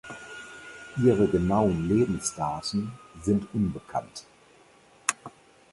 Ihre 0.97 1.27
genauen 1.27 1.87
Lebensdaten 1.87 2.91
sind 3.21 3.45
unbekannt. 3.53 4.25